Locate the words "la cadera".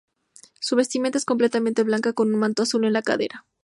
2.93-3.45